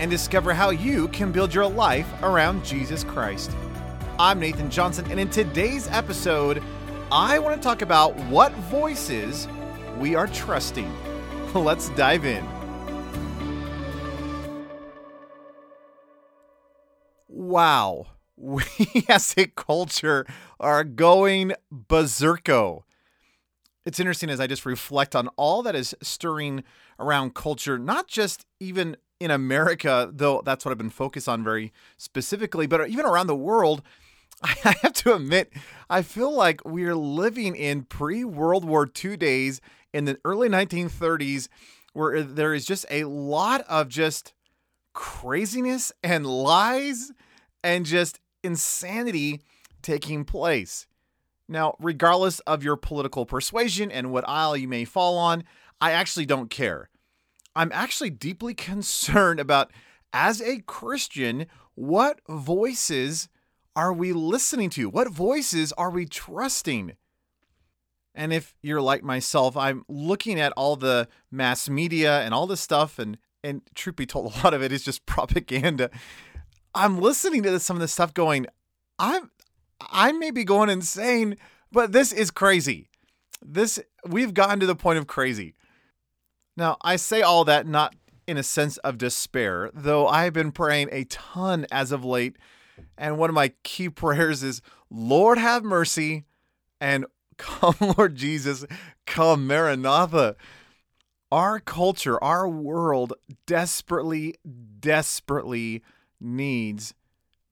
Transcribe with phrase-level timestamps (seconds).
[0.00, 3.50] and discover how you can build your life around Jesus Christ.
[4.18, 6.62] I'm Nathan Johnson, and in today's episode,
[7.12, 9.46] I want to talk about what voices
[9.98, 10.90] we are trusting.
[11.54, 12.48] Let's dive in.
[17.28, 18.06] Wow,
[18.36, 18.64] we
[19.06, 20.24] as a culture
[20.58, 22.84] are going berserko.
[23.84, 26.64] It's interesting as I just reflect on all that is stirring
[26.98, 31.72] around culture, not just even in America, though that's what I've been focused on very
[31.98, 33.82] specifically, but even around the world,
[34.42, 35.52] I have to admit,
[35.90, 39.60] I feel like we're living in pre World War II days
[39.92, 41.48] in the early 1930s
[41.92, 44.32] where there is just a lot of just
[44.94, 47.12] craziness and lies
[47.62, 49.42] and just insanity
[49.82, 50.86] taking place.
[51.48, 55.42] Now, regardless of your political persuasion and what aisle you may fall on,
[55.80, 56.89] I actually don't care.
[57.54, 59.72] I'm actually deeply concerned about,
[60.12, 63.28] as a Christian, what voices
[63.76, 64.88] are we listening to?
[64.88, 66.92] What voices are we trusting?
[68.14, 72.60] And if you're like myself, I'm looking at all the mass media and all this
[72.60, 75.90] stuff, and and truth be told, a lot of it is just propaganda.
[76.74, 78.46] I'm listening to some of this stuff, going,
[78.98, 79.30] I'm
[79.80, 81.36] I may be going insane,
[81.72, 82.90] but this is crazy.
[83.40, 85.54] This we've gotten to the point of crazy.
[86.60, 90.90] Now, I say all that not in a sense of despair, though I've been praying
[90.92, 92.36] a ton as of late.
[92.98, 94.60] And one of my key prayers is,
[94.90, 96.26] Lord, have mercy,
[96.78, 97.06] and
[97.38, 98.66] come, Lord Jesus,
[99.06, 100.36] come, Maranatha.
[101.32, 103.14] Our culture, our world
[103.46, 104.34] desperately,
[104.80, 105.82] desperately
[106.20, 106.92] needs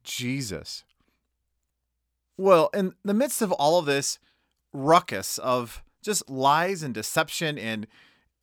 [0.04, 0.84] Jesus.
[2.36, 4.18] Well, in the midst of all of this
[4.74, 7.86] ruckus of just lies and deception and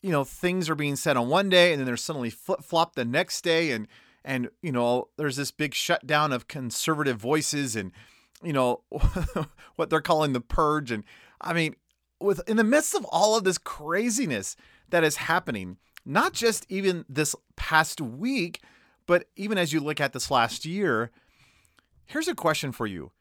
[0.05, 2.95] you know things are being said on one day and then they're suddenly flip flopped
[2.95, 3.87] the next day and
[4.23, 7.91] and you know there's this big shutdown of conservative voices and
[8.43, 8.83] you know
[9.75, 10.91] what they're calling the purge.
[10.91, 11.03] And
[11.41, 11.75] i mean
[12.19, 14.55] with in the midst of all of this craziness
[14.91, 18.61] that is happening not just even this past week
[19.07, 21.09] but even as you look at this last year
[22.05, 23.11] here's a question for you.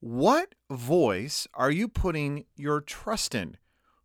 [0.00, 3.56] What voice are you putting your trust in?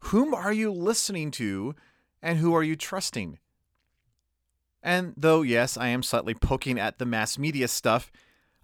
[0.05, 1.75] Whom are you listening to
[2.21, 3.39] and who are you trusting?
[4.83, 8.11] And though, yes, I am slightly poking at the mass media stuff,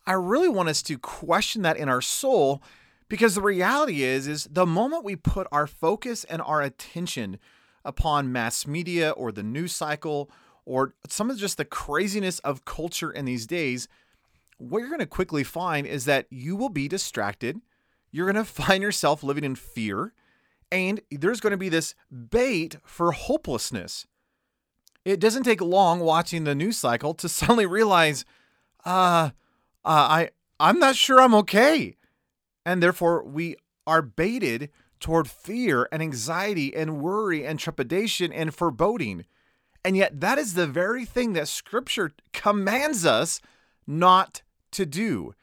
[0.06, 2.64] I really want us to question that in our soul
[3.10, 7.40] because the reality is is the moment we put our focus and our attention
[7.86, 10.30] upon mass media or the news cycle
[10.66, 13.88] or some of just the craziness of culture in these days,
[14.58, 17.62] what you're going to quickly find is that you will be distracted.
[18.12, 20.14] You're going to find yourself living in fear
[20.72, 24.06] and there's going to be this bait for hopelessness.
[25.06, 28.26] It doesn't take long watching the news cycle to suddenly realize,
[28.86, 29.32] uh,
[29.84, 30.30] uh I
[30.60, 31.96] I'm not sure I'm okay.
[32.66, 33.56] And therefore we
[33.86, 34.70] are baited
[35.00, 39.26] toward fear and anxiety and worry and trepidation and foreboding.
[39.86, 43.40] And yet that is the very thing that scripture commands us
[43.86, 44.42] not
[44.72, 45.34] to do.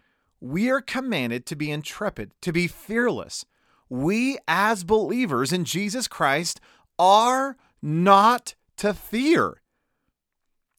[0.40, 3.46] We are commanded to be intrepid, to be fearless,
[3.88, 6.60] we as believers in Jesus Christ
[6.98, 9.60] are not to fear.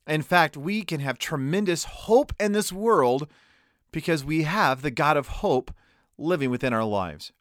[0.08, 3.28] In fact, we can have tremendous hope in this world
[3.92, 5.74] because we have the God of hope
[6.18, 7.32] living within our lives.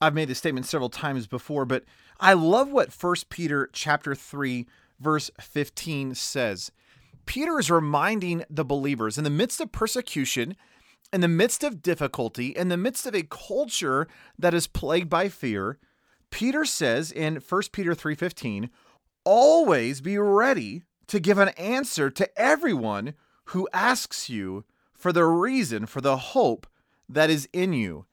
[0.00, 1.84] I've made this statement several times before, but
[2.18, 4.66] I love what 1 Peter chapter 3
[4.98, 6.70] verse 15 says.
[7.26, 10.56] Peter is reminding the believers in the midst of persecution,
[11.12, 15.28] in the midst of difficulty, in the midst of a culture that is plagued by
[15.28, 15.78] fear,
[16.30, 18.70] Peter says in 1 Peter 3:15,
[19.24, 23.14] "Always be ready to give an answer to everyone
[23.46, 24.64] who asks you
[24.94, 26.66] for the reason for the hope
[27.08, 28.06] that is in you."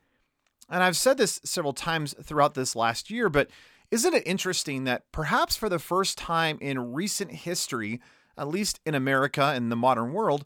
[0.70, 3.50] And I've said this several times throughout this last year, but
[3.90, 8.02] isn't it interesting that perhaps for the first time in recent history,
[8.38, 10.46] at least in America and the modern world,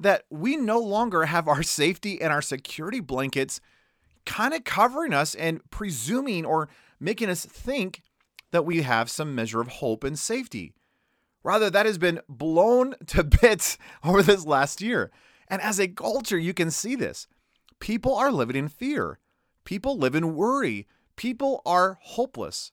[0.00, 3.60] that we no longer have our safety and our security blankets
[4.24, 6.68] kind of covering us and presuming or
[6.98, 8.02] making us think
[8.50, 10.72] that we have some measure of hope and safety.
[11.42, 15.10] Rather, that has been blown to bits over this last year.
[15.48, 17.26] And as a culture, you can see this.
[17.78, 19.18] People are living in fear.
[19.64, 20.86] People live in worry.
[21.16, 22.72] People are hopeless.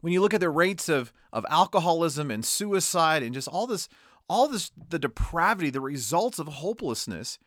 [0.00, 3.88] When you look at the rates of, of alcoholism and suicide and just all this,
[4.30, 7.40] all this, the depravity, the results of hopelessness,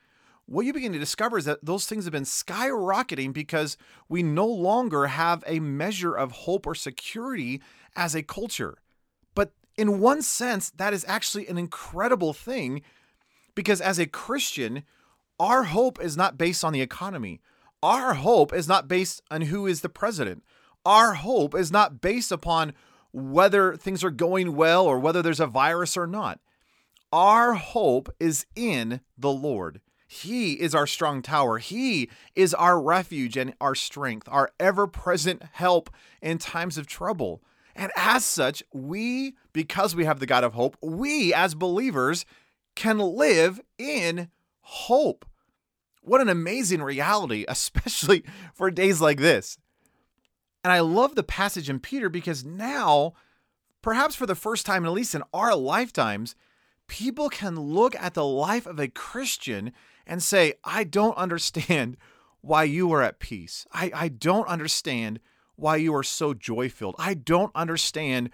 [0.45, 3.77] what you begin to discover is that those things have been skyrocketing because
[4.09, 7.61] we no longer have a measure of hope or security
[7.95, 8.79] as a culture.
[9.33, 12.81] But in one sense, that is actually an incredible thing
[13.55, 14.83] because as a Christian,
[15.39, 17.39] our hope is not based on the economy.
[17.81, 20.43] Our hope is not based on who is the president.
[20.85, 22.73] Our hope is not based upon
[23.13, 26.41] whether things are going well or whether there's a virus or not.
[27.13, 29.81] Our hope is in the Lord.
[30.07, 31.59] He is our strong tower.
[31.59, 35.91] He is our refuge and our strength, our ever present help
[36.23, 37.43] in times of trouble.
[37.75, 42.25] And as such, we, because we have the God of hope, we as believers
[42.75, 44.29] can live in
[44.61, 45.23] hope.
[46.01, 48.23] What an amazing reality, especially
[48.55, 49.59] for days like this.
[50.63, 53.13] And I love the passage in Peter because now,
[53.83, 56.35] perhaps for the first time, at least in our lifetimes,
[56.87, 59.71] people can look at the life of a Christian
[60.05, 61.97] and say, I don't understand
[62.41, 63.65] why you are at peace.
[63.71, 65.19] I, I don't understand
[65.55, 66.95] why you are so joy filled.
[66.97, 68.29] I don't understand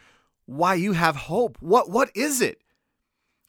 [0.45, 1.57] why you have hope.
[1.59, 2.61] What, what is it?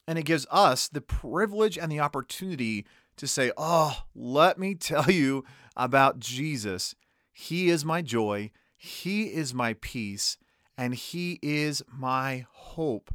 [0.06, 2.84] And it gives us the privilege and the opportunity
[3.16, 5.44] to say, Oh, let me tell you
[5.76, 6.94] about Jesus.
[7.32, 10.36] He is my joy, He is my peace,
[10.76, 13.14] and He is my hope.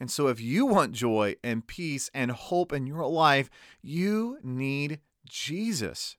[0.00, 3.50] And so, if you want joy and peace and hope in your life,
[3.82, 6.16] you need Jesus.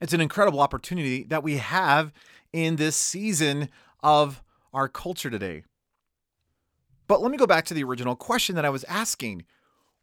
[0.00, 2.12] It's an incredible opportunity that we have
[2.52, 3.68] in this season
[4.02, 5.64] of our culture today.
[7.06, 9.44] But let me go back to the original question that I was asking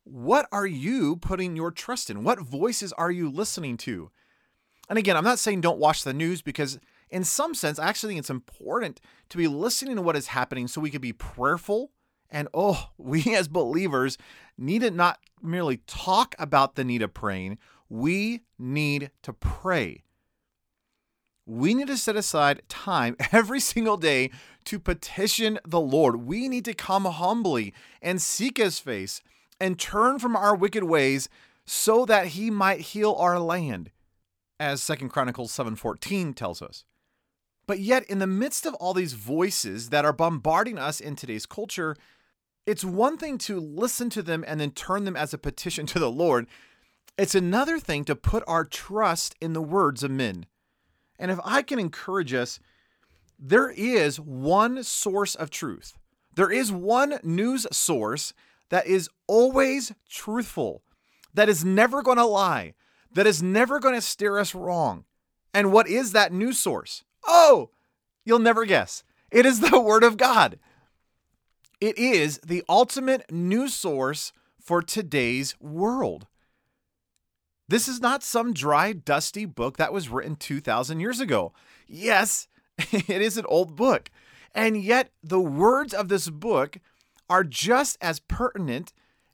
[0.03, 2.23] what are you putting your trust in?
[2.23, 4.11] What voices are you listening to?
[4.87, 6.79] And again, I'm not saying don't watch the news because,
[7.09, 10.67] in some sense, I actually think it's important to be listening to what is happening
[10.67, 11.91] so we can be prayerful.
[12.29, 14.17] And oh, we as believers
[14.57, 17.57] need to not merely talk about the need of praying,
[17.89, 20.03] we need to pray.
[21.45, 24.31] We need to set aside time every single day
[24.65, 26.25] to petition the Lord.
[26.25, 29.21] We need to come humbly and seek his face
[29.59, 31.29] and turn from our wicked ways
[31.65, 33.91] so that he might heal our land
[34.59, 36.83] as Second Chronicles 7:14 tells us.
[37.67, 41.45] But yet in the midst of all these voices that are bombarding us in today's
[41.45, 41.95] culture,
[42.65, 45.99] it's one thing to listen to them and then turn them as a petition to
[45.99, 46.47] the Lord.
[47.17, 50.45] It's another thing to put our trust in the words of men.
[51.17, 52.59] And if I can encourage us,
[53.39, 55.93] there is one source of truth.
[56.35, 58.33] There is one news source
[58.69, 60.81] that is always truthful,
[61.33, 62.73] that is never going to lie,
[63.13, 65.05] that is never going to steer us wrong.
[65.53, 67.05] And what is that news source?
[67.27, 67.69] Oh,
[68.23, 69.03] you'll never guess.
[69.31, 70.59] It is the Word of God.
[71.81, 76.27] It is the ultimate news source for today's world.
[77.67, 81.51] This is not some dry, dusty book that was written 2,000 years ago.
[81.87, 84.09] Yes, it is an old book.
[84.53, 86.77] And yet, the words of this book
[87.29, 88.93] are just as pertinent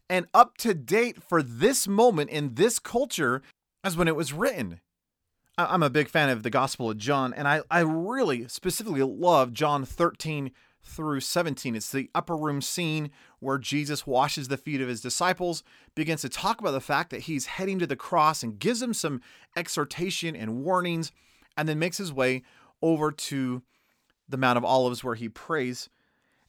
[0.10, 3.42] and up to date for this moment in this culture
[3.84, 4.80] as when it was written.
[5.70, 9.54] I'm a big fan of the Gospel of John, and I, I really specifically love
[9.54, 10.52] John 13
[10.84, 11.76] through 17.
[11.76, 15.64] It's the upper room scene where Jesus washes the feet of his disciples,
[15.96, 18.94] begins to talk about the fact that he's heading to the cross and gives them
[18.94, 19.22] some
[19.56, 21.12] exhortation and warnings,
[21.58, 22.44] and then makes his way
[22.82, 23.62] over to
[24.28, 25.90] the Mount of Olives where he prays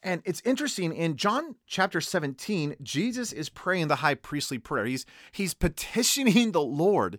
[0.02, 4.85] and it's interesting in John chapter 17, Jesus is praying the high priestly prayer.
[4.85, 7.19] He's he's petitioning the Lord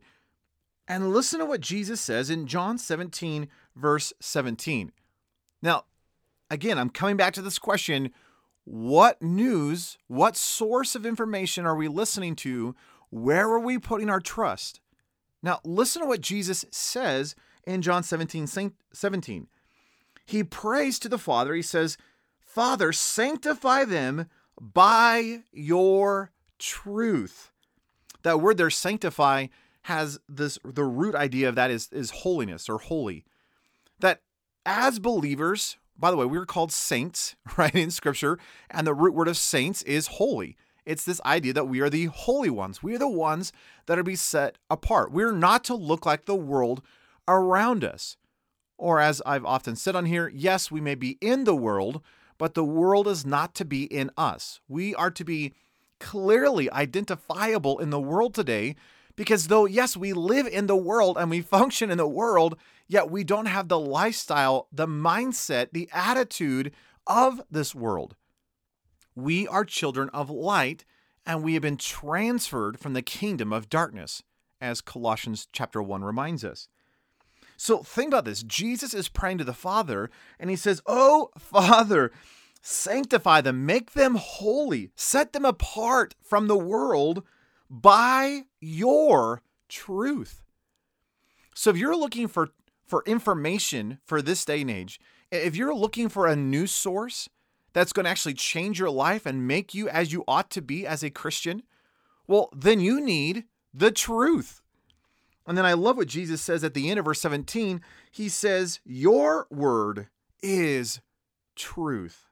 [0.93, 4.91] And listen to what Jesus says in John 17, verse 17.
[5.59, 5.85] Now,
[6.51, 8.11] again, I'm coming back to this question
[8.63, 12.75] what news, what source of information are we listening to?
[13.09, 14.81] Where are we putting our trust?
[15.41, 17.35] Now, listen to what Jesus says
[17.65, 19.47] in John 17, 17.
[20.27, 21.55] He prays to the Father.
[21.55, 21.97] He says,
[22.39, 24.29] Father, sanctify them
[24.61, 27.51] by your truth.
[28.21, 29.47] That word there, sanctify,
[29.83, 33.25] has this the root idea of that is is holiness or holy.
[33.99, 34.21] That
[34.65, 39.13] as believers, by the way, we are called saints, right, in scripture, and the root
[39.13, 40.57] word of saints is holy.
[40.85, 42.83] It's this idea that we are the holy ones.
[42.83, 43.53] We are the ones
[43.85, 45.11] that are be set apart.
[45.11, 46.81] We're not to look like the world
[47.27, 48.17] around us.
[48.77, 52.01] Or as I've often said on here, yes, we may be in the world,
[52.37, 54.59] but the world is not to be in us.
[54.67, 55.53] We are to be
[56.01, 58.75] clearly identifiable in the world today
[59.15, 63.11] because though, yes, we live in the world and we function in the world, yet
[63.11, 66.71] we don't have the lifestyle, the mindset, the attitude
[67.05, 68.15] of this world.
[69.15, 70.85] We are children of light
[71.25, 74.23] and we have been transferred from the kingdom of darkness,
[74.59, 76.67] as Colossians chapter 1 reminds us.
[77.55, 78.43] So think about this.
[78.43, 82.11] Jesus is praying to the Father and he says, Oh, Father,
[82.61, 87.23] sanctify them, make them holy, set them apart from the world
[87.73, 90.43] by your truth.
[91.55, 92.49] So if you're looking for
[92.85, 94.99] for information for this day and age,
[95.31, 97.27] if you're looking for a news source
[97.71, 100.85] that's going to actually change your life and make you as you ought to be
[100.85, 101.63] as a Christian,
[102.27, 104.61] well, then you need the truth.
[105.47, 107.81] And then I love what Jesus says at the end of verse 17.
[108.11, 110.07] He says, Your word
[110.43, 111.01] is
[111.55, 112.27] truth.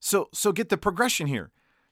[0.00, 1.50] So, so get the progression here.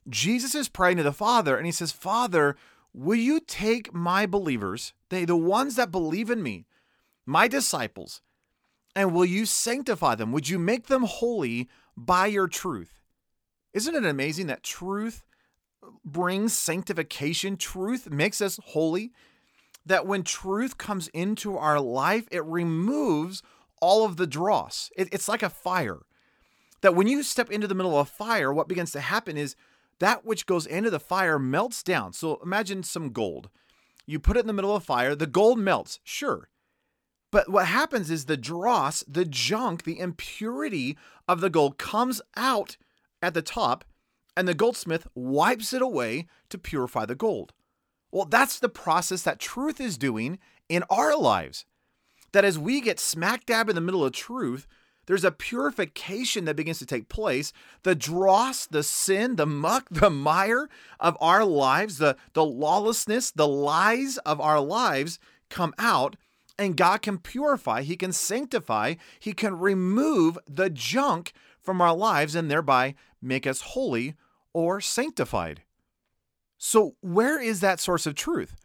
[0.08, 2.56] Jesus is praying to the Father and he says, Father,
[2.92, 6.66] will you take my believers, they the ones that believe in me,
[7.24, 8.20] my disciples,
[8.94, 10.32] and will you sanctify them?
[10.32, 13.00] Would you make them holy by your truth?
[13.72, 15.24] Isn't it amazing that truth
[16.04, 17.56] brings sanctification?
[17.56, 19.12] Truth makes us holy.
[19.84, 23.42] That when truth comes into our life, it removes
[23.80, 24.90] all of the dross.
[24.96, 26.00] It, it's like a fire.
[26.82, 29.56] That when you step into the middle of a fire, what begins to happen is
[30.02, 32.12] that which goes into the fire melts down.
[32.12, 33.48] So imagine some gold.
[34.04, 36.48] You put it in the middle of fire, the gold melts, sure.
[37.30, 42.76] But what happens is the dross, the junk, the impurity of the gold comes out
[43.22, 43.84] at the top,
[44.36, 47.52] and the goldsmith wipes it away to purify the gold.
[48.10, 51.64] Well, that's the process that truth is doing in our lives.
[52.32, 54.66] That as we get smack dab in the middle of truth,
[55.12, 57.52] there's a purification that begins to take place.
[57.82, 63.46] The dross, the sin, the muck, the mire of our lives, the, the lawlessness, the
[63.46, 65.18] lies of our lives
[65.50, 66.16] come out,
[66.58, 72.34] and God can purify, He can sanctify, He can remove the junk from our lives
[72.34, 74.14] and thereby make us holy
[74.54, 75.60] or sanctified.
[76.56, 78.56] So, where is that source of truth?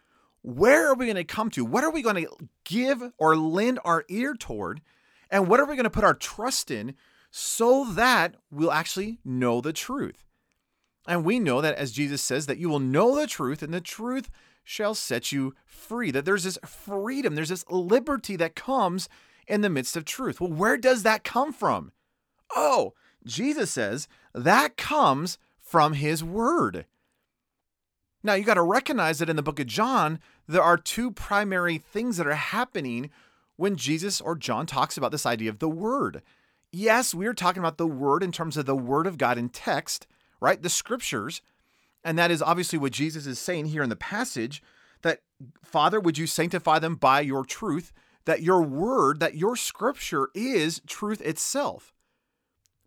[0.43, 1.65] Where are we going to come to?
[1.65, 4.79] What are we going to give or lend our ear toward?
[5.29, 6.95] And what are we going to put our trust in
[7.31, 10.23] so that we'll actually know the truth?
[11.07, 13.81] And we know that as Jesus says, that you will know the truth and the
[13.81, 14.29] truth
[14.63, 16.11] shall set you free.
[16.11, 19.07] That there's this freedom, there's this liberty that comes
[19.47, 20.41] in the midst of truth.
[20.41, 21.93] Well, where does that come from?
[22.55, 22.93] Oh,
[23.25, 26.85] Jesus says that comes from his word.
[28.23, 31.77] Now, you got to recognize that in the book of John, there are two primary
[31.77, 33.09] things that are happening
[33.57, 36.21] when Jesus or John talks about this idea of the Word.
[36.71, 39.49] Yes, we are talking about the Word in terms of the Word of God in
[39.49, 40.07] text,
[40.39, 40.61] right?
[40.61, 41.41] The Scriptures.
[42.03, 44.63] And that is obviously what Jesus is saying here in the passage
[45.01, 45.21] that,
[45.63, 47.91] Father, would you sanctify them by your truth?
[48.25, 51.93] That your Word, that your Scripture is truth itself.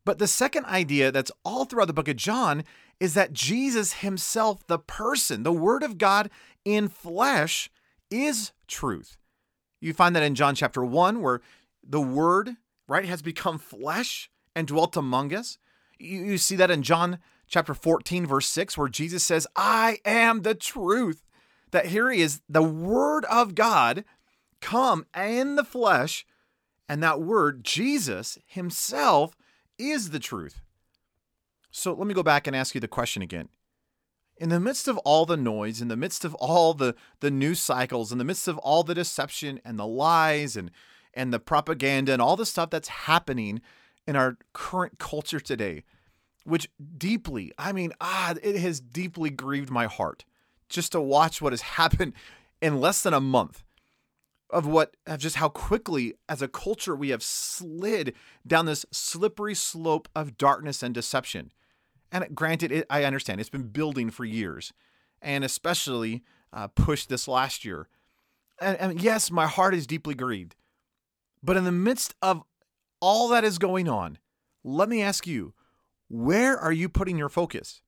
[0.04, 2.64] But the second idea that's all throughout the book of John
[2.98, 6.30] is that Jesus himself, the person, the Word of God
[6.64, 7.70] in flesh,
[8.10, 9.16] is truth.
[9.80, 11.40] You find that in John chapter 1, where
[11.82, 12.56] the Word,
[12.86, 15.58] right, has become flesh and dwelt among us.
[15.98, 17.18] You, you see that in John
[17.48, 21.22] chapter 14, verse 6, where Jesus says, I am the truth.
[21.70, 24.04] That here he is, the Word of God,
[24.60, 26.26] come in the flesh.
[26.88, 29.36] And that Word, Jesus himself,
[29.78, 30.60] is the truth.
[31.70, 33.48] So let me go back and ask you the question again
[34.40, 37.60] in the midst of all the noise, in the midst of all the, the news
[37.60, 40.70] cycles, in the midst of all the deception and the lies and,
[41.12, 43.60] and the propaganda and all the stuff that's happening
[44.06, 45.84] in our current culture today,
[46.44, 50.24] which deeply, I mean, ah, it has deeply grieved my heart
[50.70, 52.14] just to watch what has happened
[52.62, 53.62] in less than a month.
[54.48, 58.14] of what of just how quickly as a culture we have slid
[58.46, 61.52] down this slippery slope of darkness and deception.
[62.12, 64.72] And granted, it, I understand it's been building for years,
[65.22, 67.88] and especially uh, pushed this last year.
[68.60, 70.56] And, and yes, my heart is deeply grieved.
[71.42, 72.42] But in the midst of
[73.00, 74.18] all that is going on,
[74.62, 75.54] let me ask you,
[76.08, 77.80] where are you putting your focus?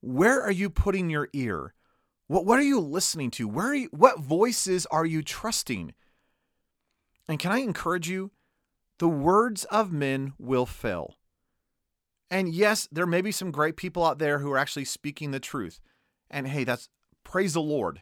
[0.00, 1.74] Where are you putting your ear?
[2.26, 3.48] What, what are you listening to?
[3.48, 5.94] Where are you, what voices are you trusting?
[7.28, 8.30] And can I encourage you?
[8.98, 11.16] The words of men will fail.
[12.32, 15.38] And yes, there may be some great people out there who are actually speaking the
[15.38, 15.80] truth.
[16.30, 16.88] And hey, that's
[17.24, 18.00] praise the Lord.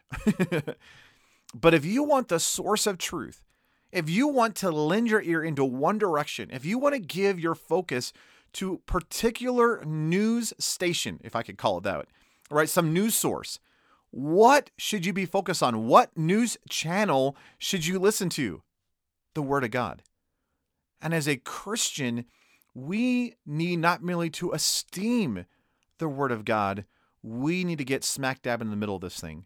[1.53, 3.43] but if you want the source of truth,
[3.91, 7.41] if you want to lend your ear into one direction, if you want to give
[7.41, 8.13] your focus
[8.53, 12.07] to particular news station, if I could call it that,
[12.49, 12.69] right?
[12.69, 13.59] Some news source.
[14.11, 15.87] What should you be focused on?
[15.87, 18.61] What news channel should you listen to?
[19.33, 20.03] The Word of God.
[21.01, 22.23] And as a Christian,
[22.73, 25.45] we need not merely to esteem
[25.97, 26.85] the Word of God,
[27.21, 29.45] we need to get smack dab in the middle of this thing.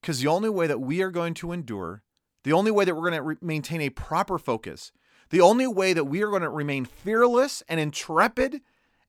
[0.00, 2.02] Because the only way that we are going to endure,
[2.42, 4.92] the only way that we're going to re- maintain a proper focus,
[5.30, 8.60] the only way that we are going to remain fearless and intrepid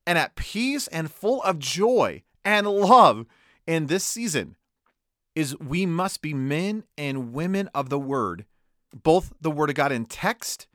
[0.06, 3.26] and at peace and full of joy and love
[3.66, 4.56] in this season
[5.34, 8.46] is we must be men and women of the Word,
[8.94, 10.66] both the Word of God in text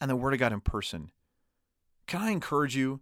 [0.00, 1.12] and the Word of God in person.
[2.06, 3.00] Can I encourage you?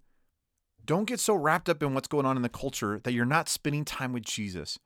[0.85, 3.49] Don't get so wrapped up in what's going on in the culture that you're not
[3.49, 4.79] spending time with Jesus.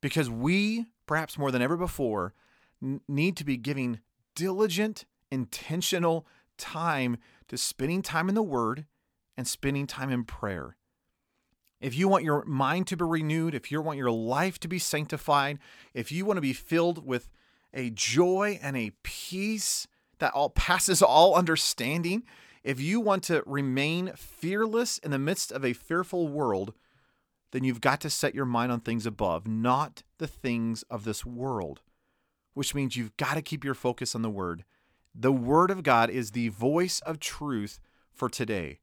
[0.00, 2.34] Because we, perhaps more than ever before,
[2.82, 4.00] n- need to be giving
[4.34, 7.18] diligent, intentional time
[7.48, 8.86] to spending time in the Word
[9.36, 10.76] and spending time in prayer.
[11.80, 14.78] If you want your mind to be renewed, if you want your life to be
[14.78, 15.58] sanctified,
[15.92, 17.30] if you want to be filled with
[17.74, 19.86] a joy and a peace
[20.18, 22.22] that all passes all understanding,
[22.66, 26.74] if you want to remain fearless in the midst of a fearful world,
[27.52, 31.24] then you've got to set your mind on things above, not the things of this
[31.24, 31.80] world,
[32.54, 34.64] which means you've got to keep your focus on the Word.
[35.14, 37.78] The Word of God is the voice of truth
[38.12, 38.80] for today.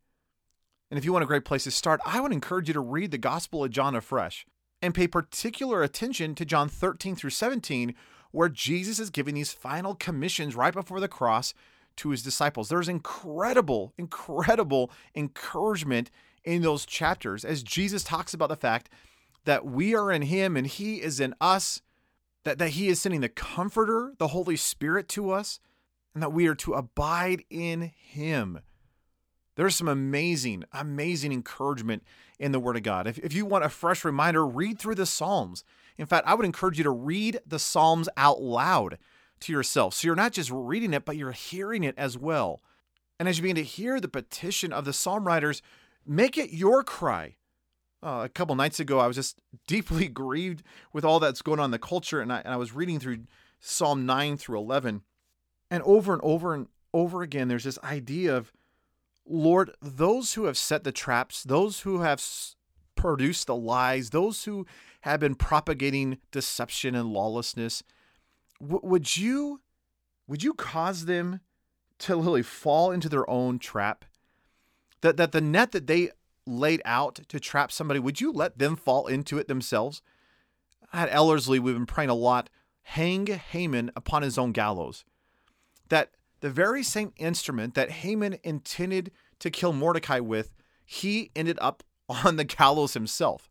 [0.89, 3.11] And if you want a great place to start, I would encourage you to read
[3.11, 4.45] the Gospel of John afresh
[4.81, 7.95] and pay particular attention to John 13 through 17,
[8.31, 11.53] where Jesus is giving these final commissions right before the cross
[11.97, 12.69] to his disciples.
[12.69, 16.09] There's incredible, incredible encouragement
[16.43, 18.89] in those chapters as Jesus talks about the fact
[19.45, 21.81] that we are in him and he is in us,
[22.43, 25.59] that, that he is sending the comforter, the Holy Spirit to us,
[26.13, 28.59] and that we are to abide in him.
[29.55, 32.03] There's some amazing, amazing encouragement
[32.39, 33.07] in the Word of God.
[33.07, 35.63] If, if you want a fresh reminder, read through the Psalms.
[35.97, 38.97] In fact, I would encourage you to read the Psalms out loud
[39.43, 39.93] to yourself.
[39.93, 42.61] So you're not just reading it, but you're hearing it as well.
[43.19, 45.61] And as you begin to hear the petition of the psalm writers,
[46.05, 47.35] make it your cry.
[48.01, 51.65] Uh, a couple nights ago, I was just deeply grieved with all that's going on
[51.65, 53.19] in the culture, and I, and I was reading through
[53.59, 55.01] Psalm 9 through 11.
[55.71, 58.51] And over and over and over again, there's this idea of,
[59.25, 62.21] Lord, those who have set the traps, those who have
[62.95, 64.65] produced the lies, those who
[65.01, 67.83] have been propagating deception and lawlessness,
[68.63, 69.61] w- would you
[70.27, 71.41] would you cause them
[71.99, 74.05] to literally fall into their own trap?
[75.01, 76.11] That that the net that they
[76.45, 80.01] laid out to trap somebody, would you let them fall into it themselves?
[80.91, 82.49] At Ellerslie, we've been praying a lot.
[82.83, 85.05] Hang Haman upon his own gallows.
[85.89, 90.53] That the very same instrument that Haman intended to kill Mordecai with,
[90.85, 93.49] he ended up on the gallows himself.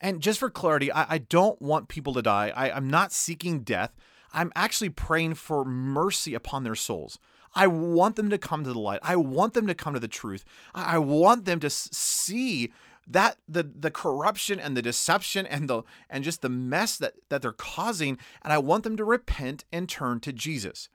[0.00, 2.52] And just for clarity, I, I don't want people to die.
[2.54, 3.94] I, I'm not seeking death.
[4.32, 7.18] I'm actually praying for mercy upon their souls.
[7.54, 9.00] I want them to come to the light.
[9.02, 10.44] I want them to come to the truth.
[10.74, 12.72] I want them to see
[13.06, 17.42] that the the corruption and the deception and the and just the mess that that
[17.42, 20.88] they're causing and I want them to repent and turn to Jesus.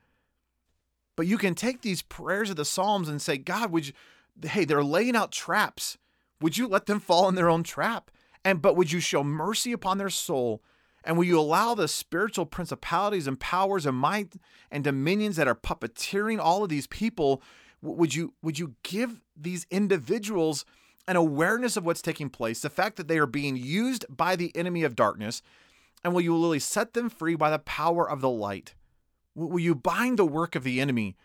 [1.18, 3.94] But you can take these prayers of the Psalms and say, God, would you
[4.46, 5.98] hey, they're laying out traps.
[6.41, 8.12] Would you let them fall in their own trap?
[8.46, 10.62] And but would you show mercy upon their soul?
[11.04, 14.36] And will you allow the spiritual principalities and powers and might
[14.72, 17.42] and dominions that are puppeteering all of these people?
[17.82, 20.64] Would you would you give these individuals
[21.08, 24.56] an awareness of what's taking place, the fact that they are being used by the
[24.56, 25.42] enemy of darkness,
[26.04, 28.74] and will you literally set them free by the power of the light?
[29.36, 31.16] Will you bind the work of the enemy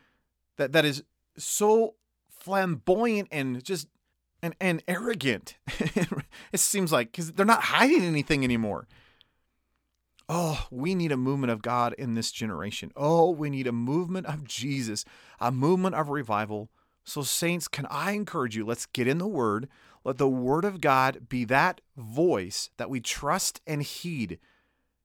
[0.56, 1.04] that, that is
[1.38, 1.94] so
[2.28, 3.88] flamboyant and just
[4.42, 5.56] and, and arrogant.
[6.52, 8.86] it seems like because they're not hiding anything anymore.
[10.28, 12.92] Oh, we need a movement of God in this generation.
[12.94, 15.04] Oh, we need a movement of Jesus,
[15.40, 16.70] a movement of revival.
[17.02, 18.64] So, saints, can I encourage you?
[18.64, 19.68] Let's get in the Word.
[20.04, 24.38] Let the Word of God be that voice that we trust and heed.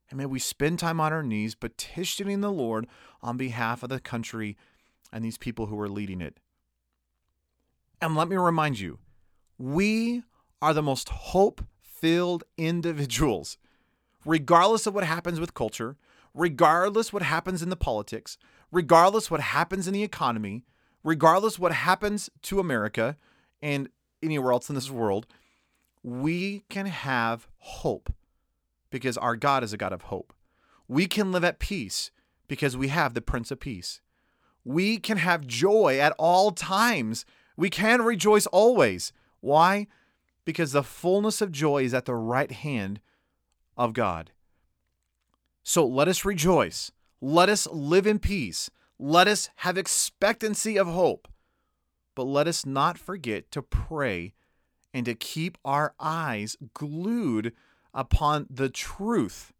[0.09, 2.85] And may we spend time on our knees petitioning the Lord
[3.23, 4.55] on behalf of the country
[5.11, 6.37] and these people who are leading it.
[7.99, 8.99] And let me remind you,
[9.57, 10.23] we
[10.61, 13.57] are the most hope filled individuals
[14.25, 15.95] regardless of what happens with culture,
[16.33, 18.37] regardless what happens in the politics,
[18.71, 20.65] regardless what happens in the economy,
[21.03, 23.15] regardless what happens to America
[23.61, 23.87] and
[24.21, 25.27] anywhere else in this world,
[26.03, 28.11] we can have hope
[28.89, 30.33] because our God is a God of hope.
[30.87, 32.11] We can live at peace
[32.47, 34.01] because we have the Prince of Peace.
[34.63, 37.25] We can have joy at all times.
[37.55, 39.13] We can rejoice always.
[39.45, 39.85] Why?
[40.43, 42.99] Because the fullness of joy is at the right hand
[43.77, 44.31] of God.
[45.61, 46.91] So let us rejoice.
[47.21, 48.71] Let us live in peace.
[48.97, 51.27] Let us have expectancy of hope.
[52.15, 54.33] But let us not forget to pray
[54.95, 57.53] and to keep our eyes glued
[57.93, 59.53] upon the truth.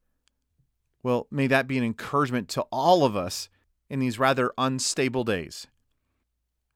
[1.03, 3.49] Well, may that be an encouragement to all of us
[3.87, 5.67] in these rather unstable days.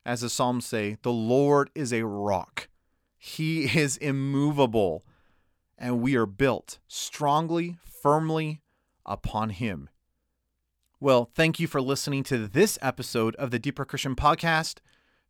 [0.06, 2.68] As the Psalms say, the Lord is a rock,
[3.20, 5.04] He is immovable
[5.78, 8.62] and we are built strongly, firmly
[9.06, 9.90] upon Him.
[11.00, 14.80] Well, thank you for listening to this episode of the Deeper Christian Podcast.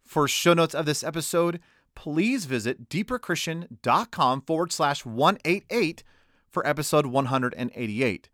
[0.04, 1.60] For show notes of this episode,
[1.96, 6.04] please visit deeperchristian.com forward slash 188
[6.50, 8.30] for episode 188.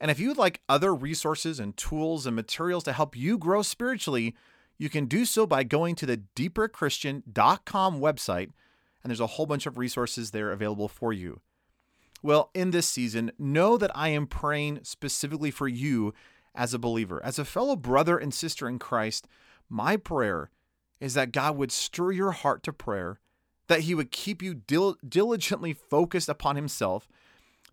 [0.00, 3.62] And if you would like other resources and tools and materials to help you grow
[3.62, 4.34] spiritually,
[4.78, 8.50] you can do so by going to the deeperchristian.com website,
[9.02, 11.40] and there's a whole bunch of resources there available for you.
[12.22, 16.12] Well, in this season, know that I am praying specifically for you
[16.54, 17.24] as a believer.
[17.24, 19.26] As a fellow brother and sister in Christ,
[19.68, 20.50] my prayer
[21.00, 23.20] is that God would stir your heart to prayer,
[23.68, 27.08] that He would keep you dil- diligently focused upon Himself,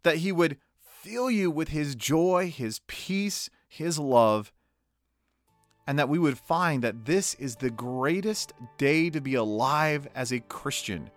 [0.04, 4.54] that He would fill you with His joy, His peace, His love,
[5.86, 10.32] and that we would find that this is the greatest day to be alive as
[10.32, 11.10] a Christian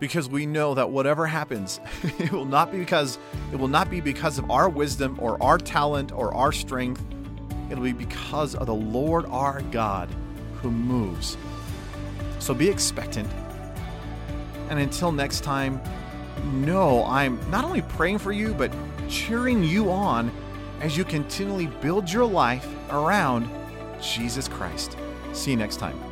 [0.00, 1.78] because we know that whatever happens,
[2.18, 3.18] it will not be because
[3.52, 7.04] it will not be because of our wisdom or our talent or our strength.
[7.70, 10.08] It'll be because of the Lord our God
[10.56, 11.36] who moves.
[12.40, 13.30] So be expectant.
[14.70, 15.80] And until next time,
[16.52, 18.72] know I'm not only praying for you, but
[19.08, 20.32] cheering you on
[20.80, 23.48] as you continually build your life around
[24.00, 24.96] Jesus Christ.
[25.32, 26.09] See you next time.